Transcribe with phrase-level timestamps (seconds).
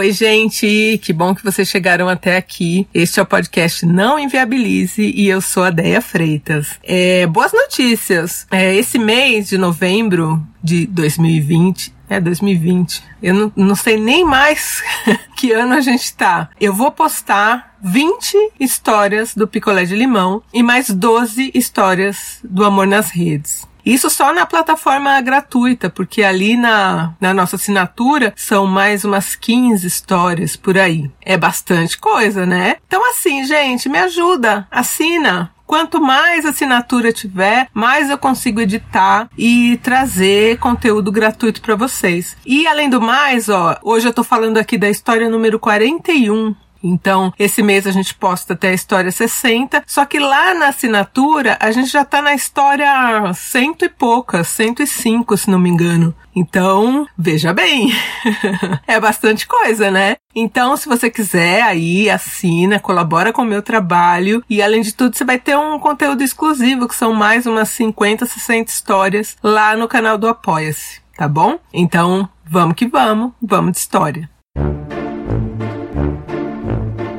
[0.00, 2.88] Oi, gente, que bom que vocês chegaram até aqui.
[2.94, 6.68] Este é o podcast Não Inviabilize e eu sou a Deia Freitas.
[6.82, 8.46] É, boas notícias.
[8.50, 13.04] É, esse mês de novembro de 2020 é 2020.
[13.22, 14.82] Eu não, não sei nem mais
[15.36, 16.48] que ano a gente tá.
[16.58, 22.86] Eu vou postar 20 histórias do picolé de limão e mais 12 histórias do amor
[22.86, 23.68] nas redes.
[23.84, 29.86] Isso só na plataforma gratuita, porque ali na, na nossa assinatura são mais umas 15
[29.86, 31.10] histórias por aí.
[31.20, 32.76] É bastante coisa, né?
[32.86, 39.78] Então, assim, gente, me ajuda, assina, Quanto mais assinatura tiver, mais eu consigo editar e
[39.80, 42.36] trazer conteúdo gratuito para vocês.
[42.44, 47.32] E além do mais, ó, hoje eu tô falando aqui da história número 41 então,
[47.38, 51.70] esse mês a gente posta até a história 60, só que lá na assinatura a
[51.70, 52.88] gente já tá na história
[53.34, 56.14] cento e poucas, 105, se não me engano.
[56.34, 57.92] Então, veja bem,
[58.86, 60.16] é bastante coisa, né?
[60.34, 65.16] Então, se você quiser, aí assina, colabora com o meu trabalho e além de tudo,
[65.16, 69.88] você vai ter um conteúdo exclusivo, que são mais umas 50, 60 histórias lá no
[69.88, 71.58] canal do Apoia-se, tá bom?
[71.72, 74.30] Então, vamos que vamos, vamos de história.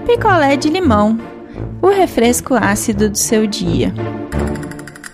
[0.05, 1.17] Picolé de limão,
[1.81, 3.93] o refresco ácido do seu dia.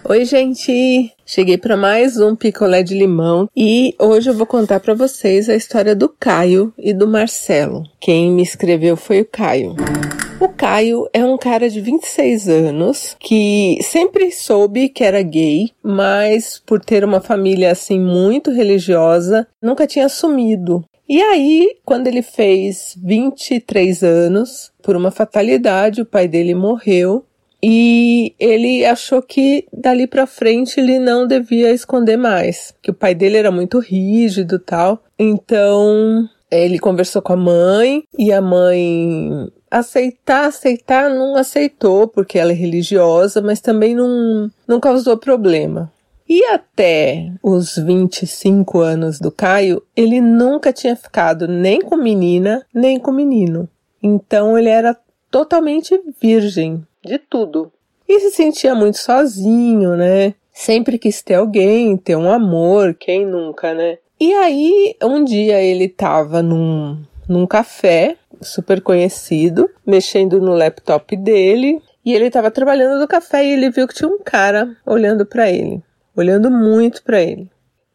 [0.06, 1.12] Oi, gente!
[1.26, 5.56] Cheguei para mais um picolé de limão e hoje eu vou contar para vocês a
[5.56, 7.84] história do Caio e do Marcelo.
[8.00, 9.76] Quem me escreveu foi o Caio.
[10.40, 16.62] O Caio é um cara de 26 anos que sempre soube que era gay, mas
[16.66, 20.86] por ter uma família assim muito religiosa, nunca tinha assumido.
[21.10, 27.26] E aí, quando ele fez 23 anos, por uma fatalidade, o pai dele morreu
[27.64, 33.16] e ele achou que dali para frente ele não devia esconder mais, que o pai
[33.16, 35.02] dele era muito rígido, tal.
[35.18, 42.52] Então, ele conversou com a mãe e a mãe aceitar, aceitar, não aceitou porque ela
[42.52, 45.92] é religiosa, mas também não, não causou problema.
[46.30, 53.00] E até os 25 anos do Caio, ele nunca tinha ficado nem com menina, nem
[53.00, 53.70] com menino.
[54.04, 54.98] Então ele era
[55.32, 57.72] totalmente virgem de tudo.
[58.08, 60.34] E se sentia muito sozinho, né?
[60.52, 63.98] Sempre quis ter alguém, ter um amor, quem nunca, né?
[64.20, 71.82] E aí, um dia ele tava num, num café super conhecido, mexendo no laptop dele,
[72.04, 75.50] e ele tava trabalhando no café e ele viu que tinha um cara olhando para
[75.50, 75.82] ele
[76.18, 77.50] olhando muito para ele.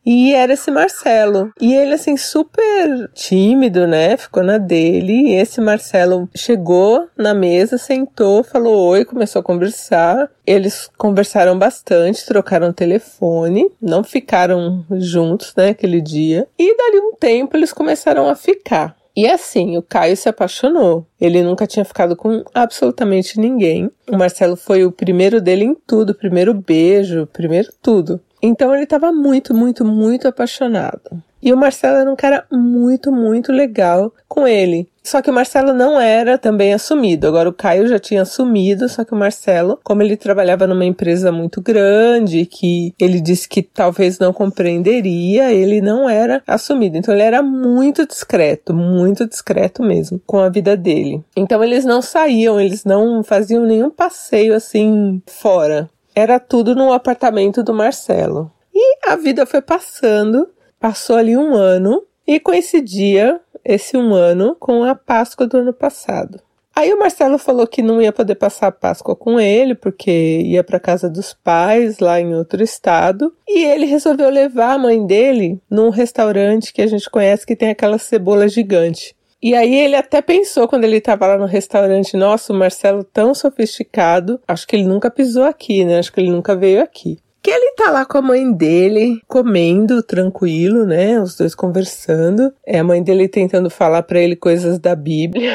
[0.04, 1.52] E era esse Marcelo.
[1.60, 4.16] E ele, assim, super tímido, né?
[4.16, 5.30] Ficou na dele.
[5.30, 10.28] E esse Marcelo chegou na mesa, sentou, falou oi, começou a conversar.
[10.44, 16.48] Eles conversaram bastante, trocaram telefone, não ficaram juntos, né, aquele dia.
[16.58, 18.96] E dali um tempo eles começaram a ficar.
[19.14, 21.06] E assim, o Caio se apaixonou.
[21.20, 23.90] Ele nunca tinha ficado com absolutamente ninguém.
[24.10, 28.20] O Marcelo foi o primeiro dele em tudo, primeiro beijo, primeiro tudo.
[28.42, 31.22] Então ele estava muito, muito, muito apaixonado.
[31.42, 34.88] E o Marcelo era um cara muito, muito legal com ele.
[35.02, 37.26] Só que o Marcelo não era também assumido.
[37.26, 41.32] Agora o Caio já tinha assumido, só que o Marcelo, como ele trabalhava numa empresa
[41.32, 46.96] muito grande, que ele disse que talvez não compreenderia, ele não era assumido.
[46.96, 51.22] Então ele era muito discreto, muito discreto mesmo com a vida dele.
[51.36, 55.90] Então eles não saíam, eles não faziam nenhum passeio assim fora.
[56.14, 58.50] Era tudo no apartamento do Marcelo.
[58.74, 60.48] E a vida foi passando
[60.82, 66.40] Passou ali um ano e coincidia esse um ano com a Páscoa do ano passado.
[66.74, 70.64] Aí o Marcelo falou que não ia poder passar a Páscoa com ele, porque ia
[70.64, 75.60] para casa dos pais lá em outro estado, e ele resolveu levar a mãe dele
[75.70, 79.14] num restaurante que a gente conhece que tem aquela cebola gigante.
[79.42, 83.34] E aí ele até pensou quando ele estava lá no restaurante, nossa, o Marcelo tão
[83.34, 85.98] sofisticado, acho que ele nunca pisou aqui, né?
[85.98, 87.18] Acho que ele nunca veio aqui
[87.54, 91.20] ele tá lá com a mãe dele, comendo tranquilo, né?
[91.20, 92.52] Os dois conversando.
[92.66, 95.52] É a mãe dele tentando falar para ele coisas da Bíblia,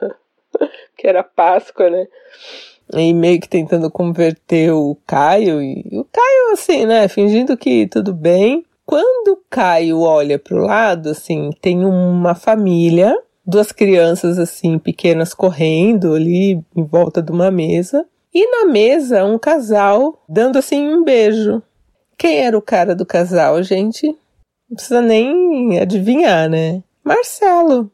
[0.96, 2.06] que era Páscoa, né?
[2.92, 5.62] E meio que tentando converter o Caio.
[5.62, 7.08] E o Caio, assim, né?
[7.08, 8.64] Fingindo que tudo bem.
[8.86, 16.14] Quando o Caio olha pro lado, assim, tem uma família, duas crianças, assim, pequenas correndo
[16.14, 18.06] ali em volta de uma mesa.
[18.34, 21.62] E na mesa, um casal dando assim um beijo.
[22.18, 24.06] Quem era o cara do casal, gente?
[24.68, 26.82] Não precisa nem adivinhar, né?
[27.04, 27.90] Marcelo.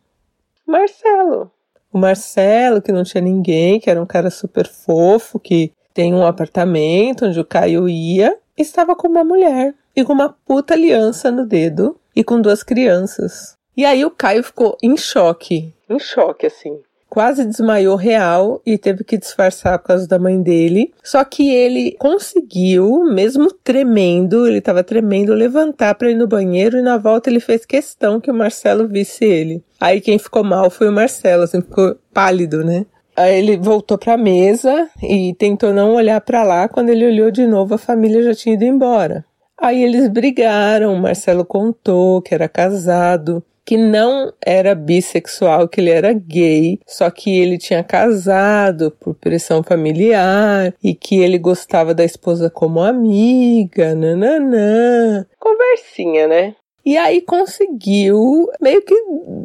[0.66, 1.50] Marcelo.
[1.92, 6.24] O Marcelo, que não tinha ninguém, que era um cara super fofo, que tem um
[6.24, 11.44] apartamento onde o Caio ia, estava com uma mulher e com uma puta aliança no
[11.44, 13.56] dedo e com duas crianças.
[13.76, 16.80] E aí o Caio ficou em choque, em choque assim.
[17.10, 20.94] Quase desmaiou real e teve que disfarçar por causa da mãe dele.
[21.02, 26.82] Só que ele conseguiu, mesmo tremendo, ele estava tremendo, levantar para ir no banheiro e
[26.82, 29.60] na volta ele fez questão que o Marcelo visse ele.
[29.80, 32.86] Aí quem ficou mal foi o Marcelo, assim, ficou pálido, né?
[33.16, 36.68] Aí ele voltou para a mesa e tentou não olhar para lá.
[36.68, 39.24] Quando ele olhou de novo, a família já tinha ido embora.
[39.60, 40.94] Aí eles brigaram.
[40.94, 47.08] O Marcelo contou que era casado, que não era bissexual, que ele era gay, só
[47.08, 53.94] que ele tinha casado por pressão familiar e que ele gostava da esposa como amiga,
[53.94, 55.24] nananã.
[55.38, 56.56] Conversinha, né?
[56.84, 58.92] E aí conseguiu meio que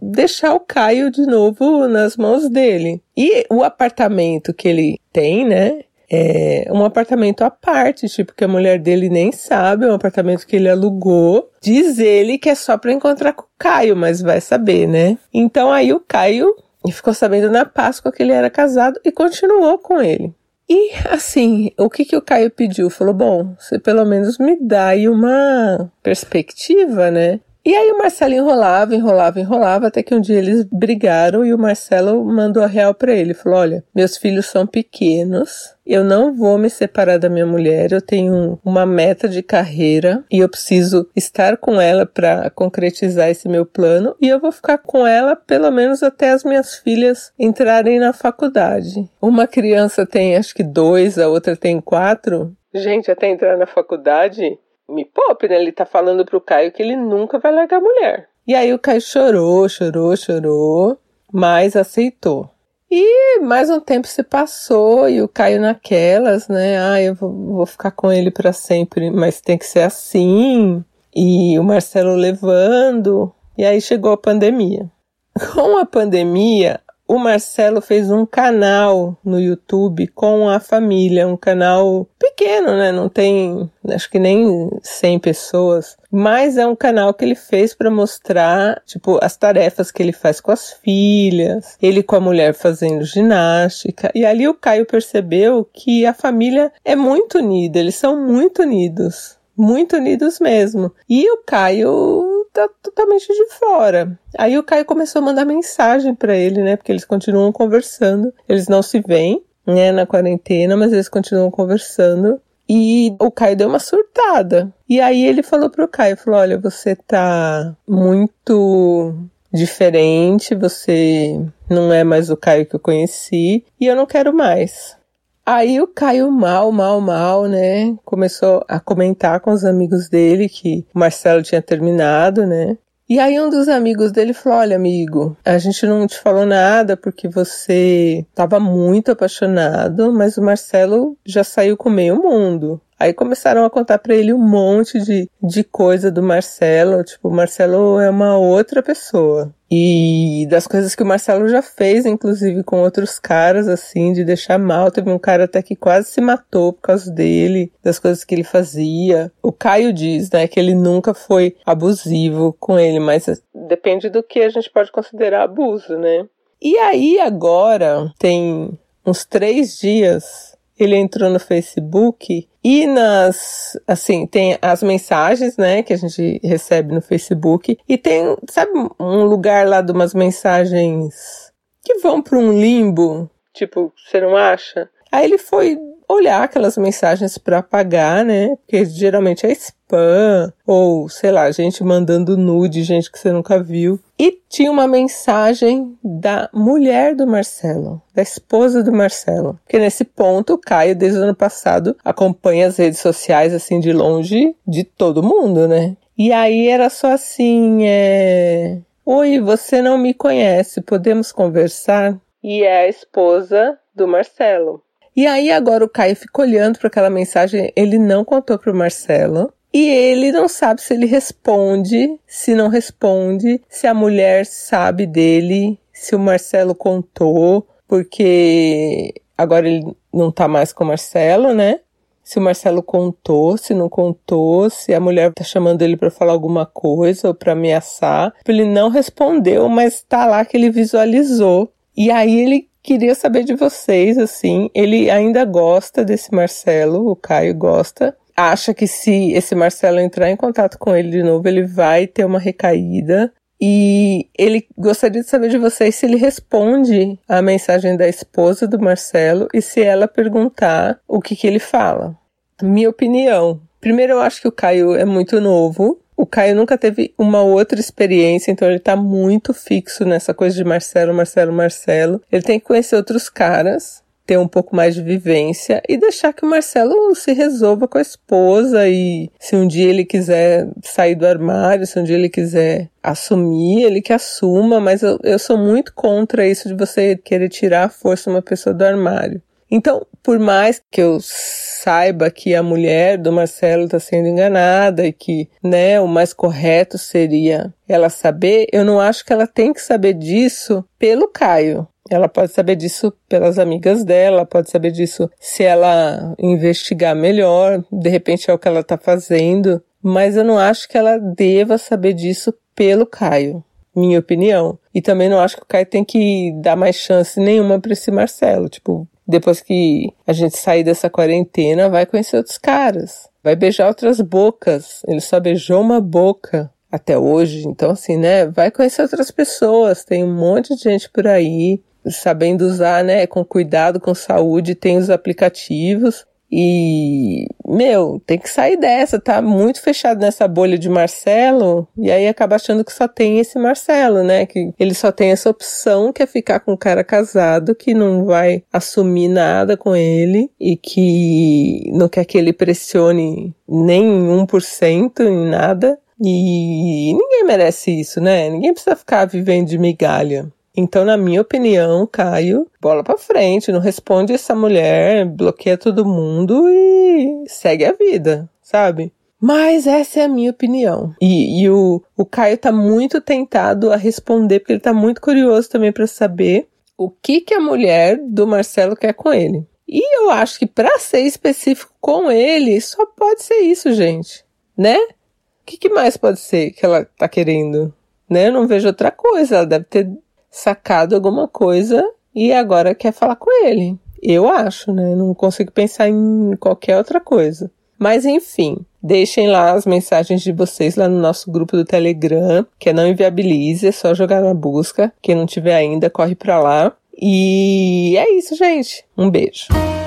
[0.01, 3.03] deixar o Caio de novo nas mãos dele.
[3.15, 5.81] E o apartamento que ele tem, né?
[6.15, 10.45] É um apartamento à parte, tipo, que a mulher dele nem sabe, é um apartamento
[10.45, 11.49] que ele alugou.
[11.61, 15.17] Diz ele que é só para encontrar com o Caio, mas vai saber, né?
[15.33, 16.55] Então aí o Caio
[16.91, 20.33] ficou sabendo na Páscoa que ele era casado e continuou com ele.
[20.67, 22.89] E assim, o que, que o Caio pediu?
[22.89, 27.39] Falou: bom, você pelo menos me dá aí uma perspectiva, né?
[27.65, 31.57] E aí o Marcelo enrolava, enrolava, enrolava, até que um dia eles brigaram e o
[31.57, 33.33] Marcelo mandou a real para ele.
[33.33, 38.03] Falou: Olha, meus filhos são pequenos, eu não vou me separar da minha mulher, eu
[38.03, 43.65] tenho uma meta de carreira e eu preciso estar com ela para concretizar esse meu
[43.65, 48.13] plano e eu vou ficar com ela pelo menos até as minhas filhas entrarem na
[48.13, 49.09] faculdade.
[49.19, 52.55] Uma criança tem acho que dois, a outra tem quatro.
[52.75, 54.59] Gente, até entrar na faculdade,
[54.89, 55.55] me poupe, né?
[55.55, 58.29] Ele tá falando pro Caio que ele nunca vai largar a mulher.
[58.47, 60.97] E aí o Caio chorou, chorou, chorou,
[61.31, 62.49] mas aceitou.
[62.89, 66.77] E mais um tempo se passou e o Caio naquelas, né?
[66.79, 70.83] Ah, eu vou, vou ficar com ele para sempre, mas tem que ser assim.
[71.13, 73.33] E o Marcelo levando.
[73.57, 74.91] E aí chegou a pandemia.
[75.53, 82.07] Com a pandemia, o Marcelo fez um canal no YouTube com a família, um canal
[82.17, 82.91] pequeno, né?
[82.91, 87.91] Não tem, acho que nem 100 pessoas, mas é um canal que ele fez para
[87.91, 93.03] mostrar, tipo, as tarefas que ele faz com as filhas, ele com a mulher fazendo
[93.03, 94.11] ginástica.
[94.15, 99.37] E ali o Caio percebeu que a família é muito unida, eles são muito unidos,
[99.55, 100.91] muito unidos mesmo.
[101.07, 104.17] E o Caio tá totalmente de fora.
[104.37, 106.77] Aí o Caio começou a mandar mensagem para ele, né?
[106.77, 108.33] Porque eles continuam conversando.
[108.47, 112.39] Eles não se veem, né, na quarentena, mas eles continuam conversando.
[112.67, 114.73] E o Caio deu uma surtada.
[114.87, 119.13] E aí ele falou pro Caio, falou: "Olha, você tá muito
[119.53, 124.97] diferente, você não é mais o Caio que eu conheci e eu não quero mais.
[125.45, 127.95] Aí o Caio mal, mal, mal, né?
[128.03, 132.75] Começou a comentar com os amigos dele que o Marcelo tinha terminado, né?
[133.07, 136.97] E aí um dos amigos dele falou: "Olha, amigo, a gente não te falou nada
[136.97, 142.81] porque você estava muito apaixonado, mas o Marcelo já saiu com meio mundo.
[142.97, 147.33] Aí começaram a contar para ele um monte de, de coisa do Marcelo, tipo, o
[147.33, 149.53] Marcelo é uma outra pessoa.
[149.69, 154.57] E das coisas que o Marcelo já fez, inclusive com outros caras, assim, de deixar
[154.57, 154.91] mal.
[154.91, 158.43] Teve um cara até que quase se matou por causa dele, das coisas que ele
[158.43, 159.31] fazia.
[159.43, 164.39] O Caio diz, né, que ele nunca foi abusivo com ele, mas depende do que
[164.39, 166.25] a gente pode considerar abuso, né?
[166.61, 174.57] E aí agora tem uns três dias ele entrou no Facebook e nas, assim, tem
[174.59, 179.81] as mensagens, né, que a gente recebe no Facebook e tem, sabe, um lugar lá
[179.81, 181.53] de umas mensagens
[181.83, 184.89] que vão para um limbo, tipo, você não acha?
[185.11, 188.55] Aí ele foi olhar aquelas mensagens para apagar, né?
[188.57, 193.99] Porque geralmente é spam ou, sei lá, gente mandando nude, gente que você nunca viu.
[194.17, 199.59] E tinha uma mensagem da mulher do Marcelo, da esposa do Marcelo.
[199.63, 203.91] Porque nesse ponto, o Caio, desde o ano passado, acompanha as redes sociais assim de
[203.91, 205.95] longe de todo mundo, né?
[206.17, 208.79] E aí era só assim, é...
[209.05, 212.17] Oi, você não me conhece, podemos conversar?
[212.41, 214.84] E é a esposa do Marcelo.
[215.15, 218.75] E aí agora o Caio fica olhando para aquela mensagem, ele não contou para o
[218.75, 219.51] Marcelo.
[219.73, 225.77] E ele não sabe se ele responde, se não responde, se a mulher sabe dele,
[225.91, 231.81] se o Marcelo contou, porque agora ele não tá mais com o Marcelo, né?
[232.23, 236.31] Se o Marcelo contou, se não contou, se a mulher tá chamando ele para falar
[236.31, 238.33] alguma coisa ou para ameaçar.
[238.47, 241.71] Ele não respondeu, mas tá lá que ele visualizou.
[241.95, 247.55] E aí ele Queria saber de vocês, assim, ele ainda gosta desse Marcelo, o Caio
[247.55, 248.15] gosta.
[248.37, 252.23] Acha que se esse Marcelo entrar em contato com ele de novo, ele vai ter
[252.23, 253.33] uma recaída.
[253.59, 258.79] E ele gostaria de saber de vocês se ele responde a mensagem da esposa do
[258.79, 262.15] Marcelo e se ela perguntar o que, que ele fala.
[262.61, 263.59] Minha opinião.
[263.81, 265.99] Primeiro, eu acho que o Caio é muito novo.
[266.17, 270.63] O Caio nunca teve uma outra experiência, então ele tá muito fixo nessa coisa de
[270.63, 272.21] Marcelo, Marcelo, Marcelo.
[272.31, 276.43] Ele tem que conhecer outros caras ter um pouco mais de vivência e deixar que
[276.43, 281.27] o Marcelo se resolva com a esposa e se um dia ele quiser sair do
[281.27, 285.93] armário, se um dia ele quiser assumir, ele que assuma, mas eu, eu sou muito
[285.93, 289.41] contra isso de você querer tirar a força uma pessoa do armário.
[289.69, 295.13] Então, por mais que eu saiba que a mulher do Marcelo está sendo enganada e
[295.13, 299.79] que, né, o mais correto seria ela saber, eu não acho que ela tem que
[299.79, 301.87] saber disso pelo Caio.
[302.09, 308.09] Ela pode saber disso pelas amigas dela, pode saber disso se ela investigar melhor, de
[308.09, 312.13] repente é o que ela tá fazendo, mas eu não acho que ela deva saber
[312.13, 313.63] disso pelo Caio,
[313.95, 314.79] minha opinião.
[314.91, 318.09] E também não acho que o Caio tem que dar mais chance nenhuma para esse
[318.09, 323.87] Marcelo, tipo, depois que a gente sair dessa quarentena, vai conhecer outros caras, vai beijar
[323.87, 325.01] outras bocas.
[325.07, 330.23] Ele só beijou uma boca até hoje, então assim, né, vai conhecer outras pessoas, tem
[330.23, 335.09] um monte de gente por aí sabendo usar, né, com cuidado, com saúde, tem os
[335.09, 336.25] aplicativos.
[336.57, 342.29] E, meu, tem que sair dessa, tá muito fechado nessa bolha de Marcelo, e aí
[342.29, 344.45] acaba achando que só tem esse Marcelo, né?
[344.45, 348.23] Que ele só tem essa opção que é ficar com um cara casado que não
[348.23, 355.49] vai assumir nada com ele e que não quer que ele pressione nem 1% em
[355.49, 355.99] nada.
[356.23, 358.49] E ninguém merece isso, né?
[358.49, 360.49] Ninguém precisa ficar vivendo de migalha.
[360.75, 366.67] Então, na minha opinião, Caio, bola para frente, não responde essa mulher, bloqueia todo mundo
[366.67, 369.11] e segue a vida, sabe?
[369.39, 371.13] Mas essa é a minha opinião.
[371.21, 375.69] E, e o, o Caio tá muito tentado a responder, porque ele tá muito curioso
[375.69, 376.67] também para saber
[376.97, 379.65] o que, que a mulher do Marcelo quer com ele.
[379.87, 384.43] E eu acho que para ser específico com ele, só pode ser isso, gente.
[384.77, 384.97] Né?
[384.97, 387.93] O que, que mais pode ser que ela tá querendo?
[388.29, 388.47] Né?
[388.47, 389.57] Eu não vejo outra coisa.
[389.57, 390.09] Ela deve ter
[390.55, 392.01] sacado alguma coisa
[392.33, 393.97] e agora quer falar com ele.
[394.21, 395.13] Eu acho, né?
[395.13, 397.69] Não consigo pensar em qualquer outra coisa.
[397.99, 402.89] Mas enfim, deixem lá as mensagens de vocês lá no nosso grupo do Telegram, que
[402.89, 405.13] é não inviabilize, é só jogar na busca.
[405.21, 406.93] Quem não tiver ainda, corre pra lá.
[407.21, 409.05] E é isso, gente.
[409.17, 409.67] Um beijo.